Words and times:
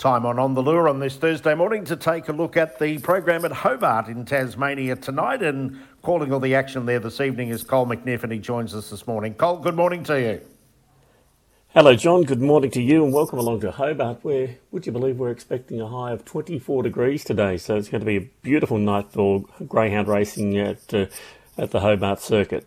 Time 0.00 0.24
on 0.24 0.38
On 0.38 0.54
the 0.54 0.62
Lure 0.62 0.88
on 0.88 0.98
this 0.98 1.16
Thursday 1.16 1.54
morning 1.54 1.84
to 1.84 1.94
take 1.94 2.30
a 2.30 2.32
look 2.32 2.56
at 2.56 2.78
the 2.78 2.96
program 3.00 3.44
at 3.44 3.52
Hobart 3.52 4.08
in 4.08 4.24
Tasmania 4.24 4.96
tonight. 4.96 5.42
And 5.42 5.78
calling 6.00 6.32
all 6.32 6.40
the 6.40 6.54
action 6.54 6.86
there 6.86 6.98
this 6.98 7.20
evening 7.20 7.50
is 7.50 7.62
Cole 7.62 7.84
McNiff, 7.84 8.22
and 8.22 8.32
he 8.32 8.38
joins 8.38 8.74
us 8.74 8.88
this 8.88 9.06
morning. 9.06 9.34
Cole, 9.34 9.58
good 9.58 9.76
morning 9.76 10.02
to 10.04 10.18
you. 10.18 10.40
Hello, 11.74 11.94
John. 11.94 12.22
Good 12.22 12.40
morning 12.40 12.70
to 12.70 12.80
you, 12.80 13.04
and 13.04 13.12
welcome 13.12 13.38
along 13.38 13.60
to 13.60 13.72
Hobart, 13.72 14.24
where 14.24 14.56
would 14.70 14.86
you 14.86 14.92
believe 14.92 15.18
we're 15.18 15.30
expecting 15.30 15.82
a 15.82 15.88
high 15.88 16.12
of 16.12 16.24
24 16.24 16.82
degrees 16.82 17.22
today? 17.22 17.58
So 17.58 17.76
it's 17.76 17.90
going 17.90 18.00
to 18.00 18.06
be 18.06 18.16
a 18.16 18.30
beautiful 18.40 18.78
night 18.78 19.12
for 19.12 19.44
greyhound 19.68 20.08
racing 20.08 20.56
at 20.56 20.94
uh, 20.94 21.06
at 21.58 21.72
the 21.72 21.80
Hobart 21.80 22.20
Circuit. 22.20 22.66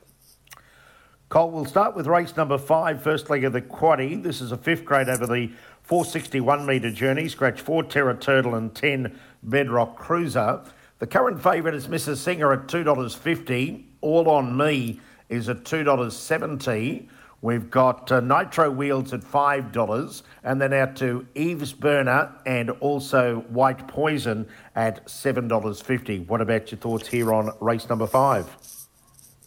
Cole, 1.33 1.49
we'll 1.49 1.65
start 1.65 1.95
with 1.95 2.05
race 2.05 2.37
number 2.37 2.59
five, 2.59 3.01
first 3.01 3.27
leg 3.27 3.43
of 3.43 3.53
the 3.53 3.61
quaddy. 3.61 4.21
This 4.21 4.39
is 4.39 4.51
a 4.51 4.57
fifth 4.57 4.85
grade 4.85 5.09
over 5.09 5.25
the 5.25 5.49
461 5.83 6.65
metre 6.65 6.91
journey. 6.91 7.27
Scratch 7.27 7.61
4 7.61 7.83
Terra 7.83 8.15
Turtle 8.15 8.55
and 8.55 8.73
10 8.73 9.19
Bedrock 9.43 9.97
Cruiser. 9.97 10.63
The 10.99 11.07
current 11.07 11.43
favourite 11.43 11.75
is 11.75 11.87
Mrs. 11.87 12.17
Singer 12.17 12.53
at 12.53 12.67
$2.50. 12.67 13.83
All 14.01 14.29
on 14.29 14.55
Me 14.55 15.01
is 15.29 15.49
at 15.49 15.63
$2.70. 15.63 17.07
We've 17.41 17.69
got 17.69 18.09
uh, 18.09 18.21
Nitro 18.21 18.71
Wheels 18.71 19.11
at 19.11 19.19
$5 19.19 20.21
and 20.45 20.61
then 20.61 20.71
out 20.71 20.95
to 20.97 21.27
Eve's 21.35 21.73
Burner 21.73 22.31
and 22.45 22.69
also 22.69 23.41
White 23.49 23.85
Poison 23.85 24.47
at 24.75 25.05
$7.50. 25.07 26.25
What 26.27 26.39
about 26.39 26.71
your 26.71 26.79
thoughts 26.79 27.09
here 27.09 27.33
on 27.33 27.51
race 27.59 27.89
number 27.89 28.07
five? 28.07 28.47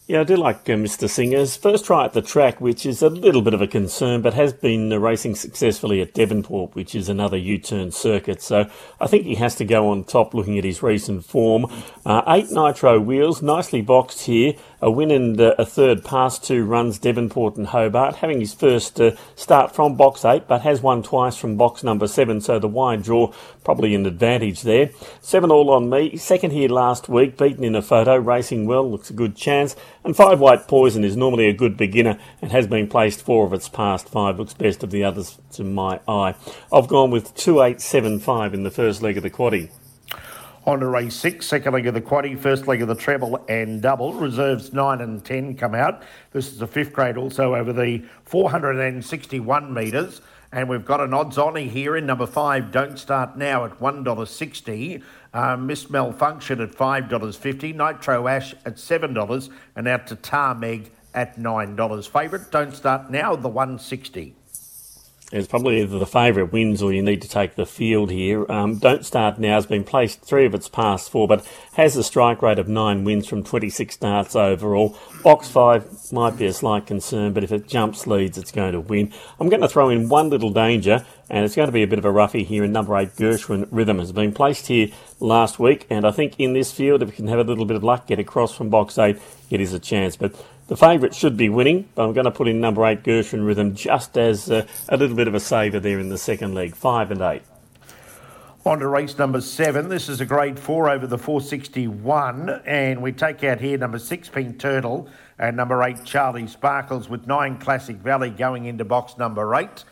Yeah, 0.09 0.21
I 0.21 0.23
do 0.23 0.37
like 0.37 0.71
uh, 0.71 0.75
Mr. 0.75 1.11
Singer's 1.11 1.57
first 1.57 1.87
try 1.87 2.05
at 2.05 2.13
the 2.13 2.23
track, 2.23 2.61
which 2.61 2.87
is 2.87 3.03
a 3.03 3.09
little 3.09 3.43
bit 3.43 3.55
of 3.55 3.61
a 3.61 3.67
concern, 3.67 4.23
but 4.23 4.35
has 4.35 4.53
been 4.53 4.93
uh, 4.93 4.99
racing 4.99 5.35
successfully 5.35 6.01
at 6.01 6.15
Devonport, 6.15 6.77
which 6.77 6.95
is 6.95 7.09
another 7.09 7.37
U-turn 7.37 7.91
circuit. 7.91 8.41
So 8.41 8.71
I 9.01 9.09
think 9.09 9.25
he 9.25 9.35
has 9.35 9.57
to 9.57 9.65
go 9.65 9.91
on 9.91 10.05
top 10.05 10.33
looking 10.33 10.59
at 10.59 10.65
his 10.65 10.81
recent 10.81 11.25
form. 11.25 11.67
Uh, 12.05 12.23
eight 12.29 12.53
nitro 12.53 13.01
wheels, 13.01 13.43
nicely 13.43 13.83
boxed 13.83 14.27
here. 14.27 14.55
A 14.81 14.89
win 14.93 15.11
and 15.11 15.41
uh, 15.41 15.57
a 15.59 15.67
third 15.67 16.05
past 16.05 16.45
two 16.45 16.65
runs 16.65 17.01
Devonport 17.01 17.57
and 17.57 17.67
Hobart, 17.67 18.17
having 18.17 18.39
his 18.39 18.55
first 18.55 19.01
uh, 19.01 19.17
start 19.35 19.75
from 19.75 19.97
box 19.97 20.25
eight, 20.25 20.47
but 20.47 20.61
has 20.61 20.83
won 20.83 21.03
twice 21.03 21.37
from 21.37 21.57
box 21.57 21.83
number 21.83 22.07
seven, 22.07 22.41
so 22.41 22.61
the 22.61 22.69
wide 22.69 23.03
draw 23.03 23.33
probably 23.65 23.95
an 23.97 24.07
advantage 24.07 24.63
there. 24.63 24.91
Seven 25.21 25.51
all 25.51 25.71
on 25.71 25.91
me, 25.91 26.17
second 26.17 26.53
here 26.53 26.69
last 26.69 27.09
week, 27.09 27.37
beaten 27.37 27.65
in 27.65 27.75
a 27.75 27.83
photo, 27.83 28.17
racing 28.17 28.67
well, 28.67 28.89
looks 28.89 29.11
a 29.11 29.15
good 29.15 29.35
chance. 29.35 29.75
And 30.07 30.17
five 30.17 30.39
white 30.39 30.69
poison 30.69 31.03
is 31.03 31.17
normally 31.17 31.49
a 31.49 31.53
good 31.53 31.77
beginner 31.77 32.17
and 32.41 32.53
has 32.53 32.69
been 32.69 32.87
placed 32.87 33.23
four 33.23 33.45
of 33.45 33.53
its 33.53 33.69
past 33.69 34.09
five, 34.09 34.39
looks 34.39 34.55
best 34.55 34.85
of 34.85 34.93
the 34.93 35.03
others 35.03 35.39
to 35.55 35.65
my 35.65 35.99
eye. 36.07 36.37
I've 36.73 36.87
gone 36.87 37.11
with 37.11 37.35
two 37.35 37.61
eight 37.61 37.81
seven 37.81 38.21
five 38.21 38.55
in 38.55 38.63
the 38.63 38.71
first 38.71 39.03
leg 39.03 39.17
of 39.17 39.25
the 39.25 39.31
quaddy. 39.31 39.71
On 40.65 40.79
to 40.79 40.87
race 40.87 41.17
six, 41.17 41.47
second 41.47 41.73
leg 41.73 41.89
of 41.89 41.95
the 41.95 42.01
quaddy, 42.01 42.39
first 42.39 42.69
leg 42.69 42.83
of 42.83 42.87
the 42.87 42.95
treble 42.95 43.45
and 43.49 43.83
double. 43.83 44.13
Reserves 44.15 44.73
nine 44.73 45.01
and 45.01 45.25
ten 45.25 45.57
come 45.57 45.75
out. 45.75 46.05
This 46.31 46.53
is 46.53 46.63
a 46.63 46.69
fifth 46.69 46.93
grade 46.93 47.17
also 47.17 47.57
over 47.57 47.73
the 47.73 48.05
461 48.27 49.75
metres. 49.75 50.21
And 50.53 50.69
we've 50.69 50.85
got 50.85 51.01
an 51.01 51.13
odds 51.13 51.39
on 51.39 51.57
here 51.57 51.97
in 51.97 52.07
number 52.07 52.27
five, 52.27 52.71
Don't 52.71 52.99
Start 52.99 53.37
Now 53.37 53.65
at 53.65 53.79
$1.60. 53.79 55.03
Uh, 55.35 55.57
Miss 55.57 55.91
Malfunction 55.91 56.61
at 56.61 56.73
$5.50. 56.73 57.75
Nitro 57.75 58.29
Ash 58.29 58.55
at 58.65 58.77
$7. 58.77 59.51
And 59.75 59.89
out 59.89 60.07
to 60.07 60.17
Tarmeg 60.17 60.91
at 61.15 61.37
$9. 61.37 62.09
Favourite, 62.09 62.51
Don't 62.51 62.75
Start 62.75 63.11
Now, 63.11 63.35
the 63.35 63.49
160 63.49 64.35
it's 65.33 65.49
probably 65.49 65.81
either 65.81 65.99
the 65.99 66.07
favourite 66.07 66.53
wins 66.53 66.81
or 66.81 66.93
you 66.93 67.03
need 67.03 67.21
to 67.23 67.29
take 67.29 67.57
the 67.57 67.67
field 67.67 68.11
here. 68.13 68.51
Um, 68.51 68.79
Don't 68.79 69.05
Start 69.05 69.41
Now 69.41 69.57
has 69.57 69.67
been 69.67 69.83
placed 69.83 70.23
three 70.23 70.47
of 70.47 70.55
its 70.55 70.69
past 70.69 71.11
four, 71.11 71.27
but 71.27 71.45
has 71.75 71.97
a 71.97 72.05
strike 72.05 72.43
rate 72.43 72.61
of 72.61 72.69
nine 72.69 73.03
wins 73.03 73.27
from 73.27 73.43
26 73.43 73.93
starts 73.93 74.37
overall. 74.37 74.97
Box 75.25 75.49
five 75.49 75.89
might 76.13 76.39
be 76.39 76.47
a 76.47 76.53
slight 76.53 76.87
concern, 76.87 77.33
but 77.33 77.43
if 77.43 77.51
it 77.51 77.67
jumps 77.67 78.07
leads, 78.07 78.39
it's 78.39 78.53
going 78.53 78.73
to 78.73 78.81
win. 78.81 79.13
I'm 79.41 79.49
going 79.49 79.63
to 79.63 79.69
throw 79.69 79.89
in 79.89 80.09
one 80.09 80.31
little 80.31 80.51
danger, 80.51 81.05
and 81.29 81.45
it's 81.45 81.57
going 81.57 81.67
to 81.67 81.73
be 81.73 81.83
a 81.83 81.87
bit 81.87 81.99
of 81.99 82.05
a 82.05 82.11
roughie 82.11 82.45
here 82.45 82.63
in 82.65 82.73
number 82.73 82.97
eight, 82.97 83.17
Gershwin 83.17 83.67
Rhythm 83.71 83.99
has 83.99 84.13
been 84.13 84.33
placed 84.33 84.69
here 84.69 84.89
last 85.19 85.59
week, 85.59 85.87
and 85.91 86.07
I 86.07 86.11
think 86.11 86.39
in 86.39 86.53
this 86.53 86.73
field, 86.73 87.03
if 87.03 87.11
we 87.11 87.17
can 87.17 87.29
have 87.29 87.39
a 87.39 87.45
little 87.45 87.65
bit 87.65 87.77
of 87.77 87.83
luck, 87.83 88.07
get 88.07 88.19
across 88.19 88.55
from 88.55 88.71
box 88.71 88.97
eight, 88.99 89.19
it 89.51 89.61
is 89.61 89.73
a 89.73 89.79
chance. 89.81 90.17
But 90.17 90.35
the 90.69 90.77
favourite 90.77 91.15
should 91.15 91.37
be 91.37 91.49
winning, 91.49 91.89
but 91.95 92.05
I'm 92.05 92.13
going 92.13 92.25
to 92.25 92.31
put 92.31 92.49
in 92.49 92.61
number 92.61 92.85
eight, 92.87 93.03
Gershwin 93.03 93.47
Rhythm, 93.47 93.75
just 93.75 94.17
as 94.17 94.51
uh, 94.51 94.67
a 94.89 94.97
little 94.97 95.17
bit 95.17 95.29
of 95.29 95.35
a 95.35 95.41
saver 95.41 95.81
there 95.81 95.99
in 95.99 96.09
the 96.09 96.19
second 96.19 96.55
leg, 96.55 96.75
five 96.75 97.11
and 97.11 97.21
eight. 97.21 97.43
On 98.65 98.81
to 98.81 98.89
race 98.89 99.17
number 99.17 99.41
seven. 99.41 99.89
This 99.89 100.09
is 100.09 100.21
a 100.21 100.27
grade 100.27 100.59
four 100.59 100.91
over 100.91 101.07
the 101.07 101.19
461, 101.19 102.63
and 102.67 103.01
we 103.01 103.13
take 103.13 103.45
out 103.45 103.61
here 103.61 103.79
number 103.79 104.01
six, 104.01 104.29
Pink 104.29 104.59
Turtle, 104.59 105.09
and 105.39 105.57
number 105.57 105.81
eight, 105.85 106.05
Charlie 106.05 106.49
Sparkles, 106.49 107.09
with 107.09 107.29
nine, 107.29 107.59
Classic 107.59 107.95
Valley 107.95 108.31
going 108.31 108.65
into 108.65 108.85
box 108.85 109.19
number 109.19 109.55
eight. 109.55 109.85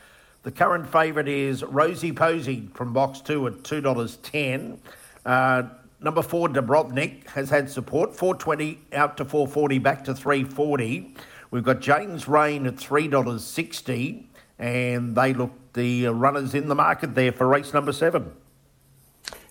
The 0.44 0.52
current 0.52 0.86
favourite 0.86 1.26
is 1.26 1.64
Rosie 1.64 2.12
Posey 2.12 2.68
from 2.74 2.92
box 2.92 3.20
two 3.20 3.46
at 3.46 3.62
$2.10. 3.62 4.78
Uh, 5.26 5.62
Number 6.04 6.20
four, 6.20 6.48
Dubrovnik, 6.50 7.26
has 7.28 7.48
had 7.48 7.70
support. 7.70 8.14
420 8.14 8.78
out 8.92 9.16
to 9.16 9.24
440, 9.24 9.78
back 9.78 10.04
to 10.04 10.14
340. 10.14 11.14
We've 11.50 11.64
got 11.64 11.80
James 11.80 12.28
Rain 12.28 12.66
at 12.66 12.76
$3.60, 12.76 14.26
and 14.58 15.16
they 15.16 15.32
look 15.32 15.52
the 15.72 16.08
runners 16.08 16.54
in 16.54 16.68
the 16.68 16.74
market 16.74 17.14
there 17.14 17.32
for 17.32 17.46
race 17.46 17.72
number 17.72 17.92
seven. 17.92 18.32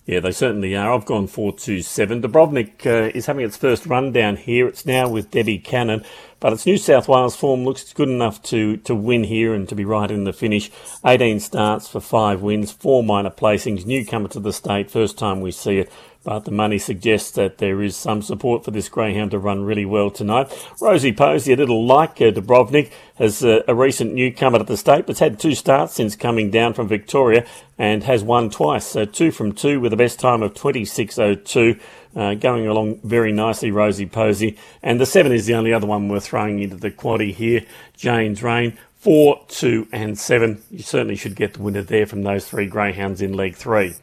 Yeah, 0.05 0.19
they 0.19 0.33
certainly 0.33 0.75
are. 0.75 0.91
I've 0.91 1.05
gone 1.05 1.27
4 1.27 1.53
2 1.53 1.81
7. 1.81 2.21
Dubrovnik 2.21 2.85
uh, 2.85 3.11
is 3.15 3.27
having 3.27 3.45
its 3.45 3.55
first 3.55 3.85
run 3.85 4.11
down 4.11 4.35
here. 4.35 4.67
It's 4.67 4.85
now 4.85 5.07
with 5.07 5.31
Debbie 5.31 5.59
Cannon, 5.59 6.03
but 6.41 6.51
its 6.51 6.65
New 6.65 6.77
South 6.77 7.07
Wales 7.07 7.37
form 7.37 7.63
looks 7.63 7.93
good 7.93 8.09
enough 8.09 8.43
to, 8.43 8.75
to 8.77 8.93
win 8.93 9.23
here 9.23 9.53
and 9.53 9.67
to 9.69 9.75
be 9.75 9.85
right 9.85 10.11
in 10.11 10.25
the 10.25 10.33
finish. 10.33 10.69
18 11.05 11.39
starts 11.39 11.87
for 11.87 12.01
five 12.01 12.41
wins, 12.41 12.69
four 12.69 13.01
minor 13.01 13.29
placings, 13.29 13.85
newcomer 13.85 14.27
to 14.27 14.41
the 14.41 14.51
state, 14.51 14.91
first 14.91 15.17
time 15.17 15.39
we 15.39 15.51
see 15.51 15.77
it 15.77 15.91
but 16.23 16.45
the 16.45 16.51
money 16.51 16.77
suggests 16.77 17.31
that 17.31 17.57
there 17.57 17.81
is 17.81 17.95
some 17.95 18.21
support 18.21 18.63
for 18.63 18.71
this 18.71 18.89
greyhound 18.89 19.31
to 19.31 19.37
run 19.39 19.63
really 19.63 19.85
well 19.85 20.09
tonight. 20.09 20.51
Rosie 20.81 21.11
Posey, 21.11 21.53
a 21.53 21.57
little 21.57 21.85
like 21.85 22.21
uh, 22.21 22.31
Dubrovnik, 22.31 22.91
has 23.23 23.43
uh, 23.43 23.63
a 23.67 23.73
recent 23.73 24.13
newcomer 24.13 24.59
to 24.59 24.63
the 24.63 24.77
state, 24.77 25.07
but's 25.07 25.19
had 25.19 25.39
two 25.39 25.55
starts 25.55 25.93
since 25.93 26.15
coming 26.15 26.51
down 26.51 26.73
from 26.73 26.87
Victoria 26.87 27.45
and 27.77 28.03
has 28.03 28.23
won 28.23 28.49
twice. 28.49 28.85
So 28.85 29.05
two 29.05 29.31
from 29.31 29.53
two 29.53 29.79
with 29.79 29.93
a 29.93 29.97
best 29.97 30.19
time 30.19 30.43
of 30.43 30.53
26.02. 30.53 31.79
Uh, 32.15 32.35
going 32.35 32.67
along 32.67 32.99
very 33.03 33.31
nicely, 33.31 33.71
Rosie 33.71 34.05
Posey. 34.05 34.57
And 34.83 34.99
the 34.99 35.05
seven 35.05 35.31
is 35.31 35.47
the 35.47 35.55
only 35.55 35.73
other 35.73 35.87
one 35.87 36.09
we're 36.09 36.19
throwing 36.19 36.59
into 36.59 36.75
the 36.75 36.91
quaddy 36.91 37.33
here. 37.33 37.65
Jane's 37.97 38.43
Rain, 38.43 38.77
four, 38.97 39.43
two, 39.47 39.87
and 39.91 40.19
seven. 40.19 40.61
You 40.69 40.83
certainly 40.83 41.15
should 41.15 41.35
get 41.35 41.53
the 41.53 41.63
winner 41.63 41.81
there 41.81 42.05
from 42.05 42.21
those 42.21 42.47
three 42.47 42.67
greyhounds 42.67 43.21
in 43.21 43.33
leg 43.33 43.55
three. 43.55 43.95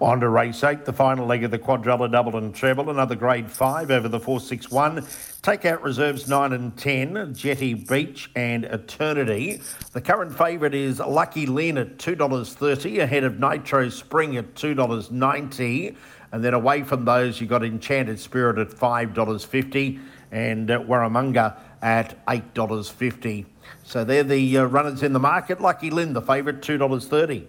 On 0.00 0.20
to 0.20 0.28
race 0.28 0.62
eight, 0.62 0.84
the 0.84 0.92
final 0.92 1.26
leg 1.26 1.42
of 1.42 1.50
the 1.50 1.58
quadrilla 1.58 2.08
double 2.08 2.36
and 2.36 2.54
treble, 2.54 2.88
another 2.88 3.16
grade 3.16 3.50
five 3.50 3.90
over 3.90 4.06
the 4.06 4.20
461. 4.20 5.04
Take 5.42 5.64
out 5.64 5.82
reserves 5.82 6.28
9 6.28 6.52
and 6.52 6.76
10, 6.76 7.34
Jetty 7.34 7.74
Beach 7.74 8.30
and 8.36 8.64
Eternity. 8.64 9.60
The 9.92 10.00
current 10.00 10.38
favourite 10.38 10.74
is 10.74 11.00
Lucky 11.00 11.46
Lynn 11.46 11.78
at 11.78 11.98
$2.30, 11.98 13.02
ahead 13.02 13.24
of 13.24 13.40
Nitro 13.40 13.88
Spring 13.88 14.36
at 14.36 14.54
$2.90. 14.54 15.96
And 16.30 16.44
then 16.44 16.54
away 16.54 16.84
from 16.84 17.04
those, 17.04 17.40
you've 17.40 17.50
got 17.50 17.64
Enchanted 17.64 18.20
Spirit 18.20 18.58
at 18.58 18.68
$5.50 18.68 20.00
and 20.30 20.68
Warramunga 20.68 21.56
at 21.82 22.24
$8.50. 22.26 23.46
So 23.82 24.04
they're 24.04 24.22
the 24.22 24.58
uh, 24.58 24.64
runners 24.64 25.02
in 25.02 25.12
the 25.12 25.18
market. 25.18 25.60
Lucky 25.60 25.90
Lynn, 25.90 26.12
the 26.12 26.22
favourite, 26.22 26.60
$2.30. 26.60 27.46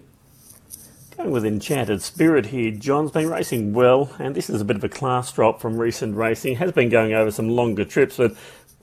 Going 1.20 1.32
with 1.32 1.44
Enchanted 1.44 2.00
Spirit 2.00 2.46
here, 2.46 2.70
John's 2.70 3.10
been 3.10 3.28
racing 3.28 3.74
well, 3.74 4.10
and 4.18 4.34
this 4.34 4.48
is 4.48 4.62
a 4.62 4.64
bit 4.64 4.76
of 4.76 4.84
a 4.84 4.88
class 4.88 5.30
drop 5.30 5.60
from 5.60 5.76
recent 5.76 6.16
racing. 6.16 6.56
Has 6.56 6.72
been 6.72 6.88
going 6.88 7.12
over 7.12 7.30
some 7.30 7.50
longer 7.50 7.84
trips, 7.84 8.16
but 8.16 8.34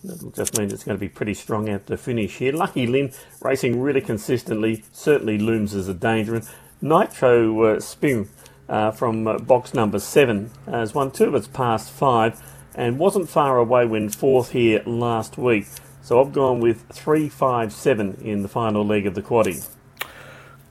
that 0.04 0.36
just 0.36 0.56
means 0.56 0.72
it's 0.72 0.84
going 0.84 0.96
to 0.96 1.00
be 1.00 1.10
pretty 1.10 1.34
strong 1.34 1.68
at 1.68 1.88
the 1.88 1.98
finish 1.98 2.38
here. 2.38 2.54
Lucky 2.54 2.86
Lynn 2.86 3.12
racing 3.42 3.82
really 3.82 4.02
consistently, 4.02 4.84
certainly 4.94 5.40
looms 5.40 5.74
as 5.74 5.88
a 5.88 5.96
danger. 5.96 6.36
And 6.36 6.48
Nitro 6.80 7.64
uh, 7.64 7.80
Spin 7.80 8.30
uh, 8.70 8.92
from 8.92 9.28
uh, 9.28 9.40
box 9.40 9.74
number 9.74 9.98
seven 9.98 10.52
has 10.68 10.94
won 10.94 11.10
two 11.10 11.26
of 11.26 11.34
its 11.34 11.48
past 11.48 11.92
five 11.92 12.40
and 12.76 13.00
wasn't 13.00 13.30
far 13.30 13.58
away 13.58 13.88
when 13.88 14.10
fourth 14.10 14.52
here 14.52 14.84
last 14.86 15.40
week. 15.40 15.66
So 16.04 16.22
I've 16.22 16.34
gone 16.34 16.60
with 16.60 16.88
three, 16.90 17.30
five, 17.30 17.74
seven 17.74 18.16
in 18.22 18.44
the 18.44 18.48
final 18.48 18.86
leg 18.86 19.08
of 19.08 19.16
the 19.16 19.24
quaddy. 19.24 19.68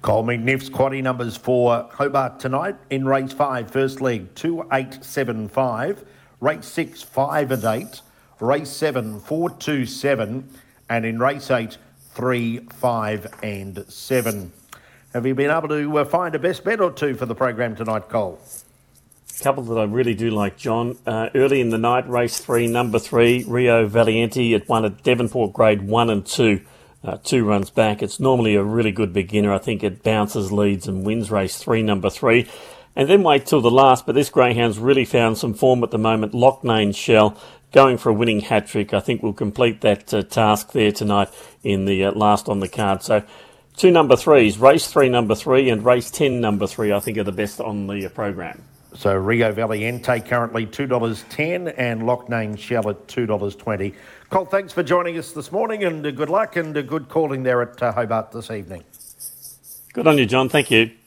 Cole 0.06 0.22
McNiff's 0.22 0.70
quaddy 0.70 1.02
numbers 1.02 1.36
for 1.36 1.90
Hobart 1.94 2.38
tonight 2.38 2.76
in 2.90 3.06
race 3.06 3.32
five, 3.32 3.68
first 3.68 4.00
leg 4.00 4.32
two 4.36 4.64
eight 4.72 5.02
seven 5.02 5.48
five, 5.48 6.04
race 6.38 6.64
six 6.64 7.02
five 7.02 7.50
and 7.50 7.64
eight, 7.64 8.02
race 8.38 8.70
seven 8.70 9.20
and 10.88 11.04
in 11.04 11.18
race 11.18 11.50
eight 11.50 11.78
three 12.14 12.58
five 12.74 13.34
and 13.42 13.84
seven. 13.88 14.52
Have 15.12 15.26
you 15.26 15.34
been 15.34 15.50
able 15.50 15.70
to 15.70 15.98
uh, 15.98 16.04
find 16.04 16.36
a 16.36 16.38
best 16.38 16.62
bet 16.62 16.80
or 16.80 16.92
two 16.92 17.16
for 17.16 17.26
the 17.26 17.34
program 17.34 17.74
tonight, 17.74 18.08
Cole? 18.08 18.38
couple 19.42 19.64
that 19.64 19.76
I 19.76 19.84
really 19.84 20.14
do 20.14 20.30
like, 20.30 20.56
John. 20.56 20.96
Uh, 21.04 21.30
early 21.34 21.60
in 21.60 21.70
the 21.70 21.78
night, 21.78 22.08
race 22.08 22.38
three, 22.38 22.68
number 22.68 23.00
three, 23.00 23.44
Rio 23.44 23.88
Valiente. 23.88 24.54
It 24.54 24.68
won 24.68 24.84
at 24.84 25.02
Devonport 25.02 25.52
grade 25.52 25.82
one 25.82 26.10
and 26.10 26.24
two, 26.24 26.60
uh, 27.04 27.18
two 27.18 27.44
runs 27.44 27.70
back. 27.70 28.02
It's 28.02 28.20
normally 28.20 28.54
a 28.54 28.62
really 28.62 28.92
good 28.92 29.12
beginner. 29.12 29.52
I 29.52 29.58
think 29.58 29.82
it 29.82 30.02
bounces, 30.02 30.52
leads, 30.52 30.88
and 30.88 31.04
wins 31.04 31.30
race 31.30 31.58
three, 31.58 31.82
number 31.82 32.10
three. 32.10 32.48
And 32.94 33.08
then 33.10 33.22
wait 33.22 33.44
till 33.44 33.60
the 33.60 33.70
last, 33.70 34.06
but 34.06 34.14
this 34.14 34.30
greyhound's 34.30 34.78
really 34.78 35.04
found 35.04 35.36
some 35.36 35.52
form 35.52 35.84
at 35.84 35.90
the 35.90 35.98
moment. 35.98 36.32
Locknane 36.32 36.96
Shell 36.96 37.36
going 37.72 37.98
for 37.98 38.08
a 38.08 38.14
winning 38.14 38.40
hat 38.40 38.66
trick. 38.66 38.94
I 38.94 39.00
think 39.00 39.22
we'll 39.22 39.34
complete 39.34 39.82
that 39.82 40.14
uh, 40.14 40.22
task 40.22 40.72
there 40.72 40.92
tonight 40.92 41.28
in 41.62 41.84
the 41.84 42.06
uh, 42.06 42.12
last 42.12 42.48
on 42.48 42.60
the 42.60 42.68
card. 42.68 43.02
So 43.02 43.22
two 43.76 43.90
number 43.90 44.16
threes, 44.16 44.58
race 44.58 44.86
three 44.86 45.10
number 45.10 45.34
three 45.34 45.68
and 45.68 45.84
race 45.84 46.10
ten 46.10 46.40
number 46.40 46.66
three, 46.66 46.90
I 46.92 47.00
think 47.00 47.18
are 47.18 47.24
the 47.24 47.32
best 47.32 47.60
on 47.60 47.86
the 47.86 48.06
uh, 48.06 48.08
program. 48.08 48.62
So 48.96 49.14
Rio 49.14 49.52
Valley 49.52 49.80
Valiente 49.80 50.26
currently 50.26 50.66
$2.10 50.66 51.74
and 51.76 52.02
Locknane 52.02 52.58
Shell 52.58 52.88
at 52.88 53.06
$2.20. 53.06 53.94
Colt, 54.30 54.50
thanks 54.50 54.72
for 54.72 54.82
joining 54.82 55.18
us 55.18 55.32
this 55.32 55.52
morning 55.52 55.84
and 55.84 56.02
good 56.16 56.30
luck 56.30 56.56
and 56.56 56.74
good 56.88 57.08
calling 57.08 57.42
there 57.42 57.60
at 57.60 57.82
uh, 57.82 57.92
Hobart 57.92 58.32
this 58.32 58.50
evening. 58.50 58.84
Good 59.92 60.06
on 60.06 60.16
you, 60.16 60.24
John. 60.24 60.48
Thank 60.48 60.70
you. 60.70 60.96